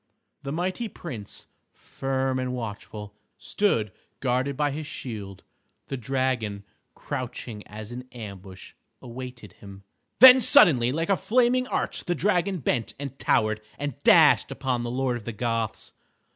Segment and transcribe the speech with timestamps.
[0.41, 5.43] The mighty Prince, firm and watchful, stood guarded by his shield.
[5.89, 6.63] The dragon,
[6.95, 9.83] crouching as in ambush, awaited him.
[10.17, 14.89] Then suddenly like a flaming arch the dragon bent and towered, and dashed upon the
[14.89, 15.91] Lord of the Goths.